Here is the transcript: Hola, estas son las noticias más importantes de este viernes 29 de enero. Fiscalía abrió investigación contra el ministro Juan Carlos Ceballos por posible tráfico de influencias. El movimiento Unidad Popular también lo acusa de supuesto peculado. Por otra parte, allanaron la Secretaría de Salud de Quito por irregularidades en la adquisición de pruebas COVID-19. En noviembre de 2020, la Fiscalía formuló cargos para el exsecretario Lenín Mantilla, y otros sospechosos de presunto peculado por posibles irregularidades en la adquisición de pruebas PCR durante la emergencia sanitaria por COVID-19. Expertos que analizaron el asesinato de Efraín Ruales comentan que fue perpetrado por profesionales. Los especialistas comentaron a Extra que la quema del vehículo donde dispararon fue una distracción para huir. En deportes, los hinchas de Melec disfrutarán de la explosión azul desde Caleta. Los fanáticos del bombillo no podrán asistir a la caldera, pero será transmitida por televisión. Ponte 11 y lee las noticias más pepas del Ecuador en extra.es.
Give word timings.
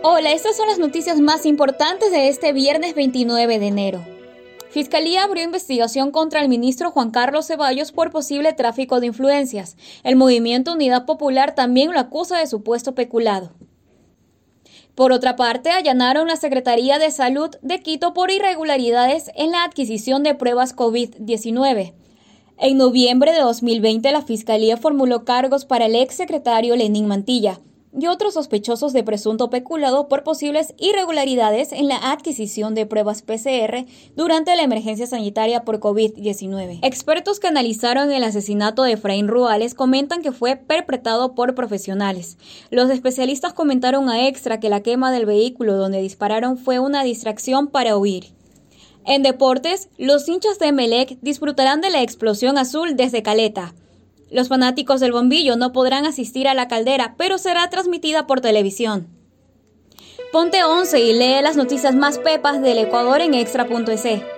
Hola, 0.00 0.30
estas 0.30 0.56
son 0.56 0.68
las 0.68 0.78
noticias 0.78 1.18
más 1.18 1.44
importantes 1.44 2.12
de 2.12 2.28
este 2.28 2.52
viernes 2.52 2.94
29 2.94 3.58
de 3.58 3.66
enero. 3.66 4.06
Fiscalía 4.70 5.24
abrió 5.24 5.42
investigación 5.42 6.12
contra 6.12 6.40
el 6.40 6.48
ministro 6.48 6.92
Juan 6.92 7.10
Carlos 7.10 7.48
Ceballos 7.48 7.90
por 7.90 8.12
posible 8.12 8.52
tráfico 8.52 9.00
de 9.00 9.08
influencias. 9.08 9.76
El 10.04 10.14
movimiento 10.14 10.74
Unidad 10.74 11.04
Popular 11.04 11.56
también 11.56 11.92
lo 11.92 11.98
acusa 11.98 12.38
de 12.38 12.46
supuesto 12.46 12.94
peculado. 12.94 13.50
Por 14.94 15.10
otra 15.10 15.34
parte, 15.34 15.70
allanaron 15.70 16.28
la 16.28 16.36
Secretaría 16.36 17.00
de 17.00 17.10
Salud 17.10 17.50
de 17.62 17.82
Quito 17.82 18.14
por 18.14 18.30
irregularidades 18.30 19.32
en 19.34 19.50
la 19.50 19.64
adquisición 19.64 20.22
de 20.22 20.36
pruebas 20.36 20.76
COVID-19. 20.76 21.94
En 22.58 22.76
noviembre 22.76 23.32
de 23.32 23.40
2020, 23.40 24.12
la 24.12 24.22
Fiscalía 24.22 24.76
formuló 24.76 25.24
cargos 25.24 25.64
para 25.64 25.86
el 25.86 25.96
exsecretario 25.96 26.76
Lenín 26.76 27.06
Mantilla, 27.06 27.58
y 27.96 28.06
otros 28.06 28.34
sospechosos 28.34 28.92
de 28.92 29.02
presunto 29.02 29.50
peculado 29.50 30.08
por 30.08 30.22
posibles 30.22 30.74
irregularidades 30.78 31.72
en 31.72 31.88
la 31.88 32.12
adquisición 32.12 32.74
de 32.74 32.86
pruebas 32.86 33.22
PCR 33.22 33.86
durante 34.16 34.54
la 34.56 34.62
emergencia 34.62 35.06
sanitaria 35.06 35.64
por 35.64 35.80
COVID-19. 35.80 36.80
Expertos 36.82 37.40
que 37.40 37.48
analizaron 37.48 38.12
el 38.12 38.24
asesinato 38.24 38.82
de 38.82 38.92
Efraín 38.92 39.28
Ruales 39.28 39.74
comentan 39.74 40.22
que 40.22 40.32
fue 40.32 40.56
perpetrado 40.56 41.34
por 41.34 41.54
profesionales. 41.54 42.38
Los 42.70 42.90
especialistas 42.90 43.52
comentaron 43.52 44.08
a 44.08 44.26
Extra 44.28 44.60
que 44.60 44.70
la 44.70 44.82
quema 44.82 45.12
del 45.12 45.26
vehículo 45.26 45.76
donde 45.76 46.00
dispararon 46.00 46.58
fue 46.58 46.78
una 46.78 47.02
distracción 47.02 47.68
para 47.68 47.96
huir. 47.96 48.32
En 49.06 49.22
deportes, 49.22 49.88
los 49.96 50.28
hinchas 50.28 50.58
de 50.58 50.70
Melec 50.70 51.18
disfrutarán 51.22 51.80
de 51.80 51.88
la 51.88 52.02
explosión 52.02 52.58
azul 52.58 52.94
desde 52.94 53.22
Caleta. 53.22 53.74
Los 54.30 54.48
fanáticos 54.48 55.00
del 55.00 55.12
bombillo 55.12 55.56
no 55.56 55.72
podrán 55.72 56.04
asistir 56.04 56.48
a 56.48 56.54
la 56.54 56.68
caldera, 56.68 57.14
pero 57.16 57.38
será 57.38 57.68
transmitida 57.70 58.26
por 58.26 58.40
televisión. 58.40 59.08
Ponte 60.32 60.62
11 60.62 61.00
y 61.00 61.14
lee 61.14 61.42
las 61.42 61.56
noticias 61.56 61.94
más 61.94 62.18
pepas 62.18 62.60
del 62.60 62.78
Ecuador 62.78 63.20
en 63.22 63.32
extra.es. 63.34 64.37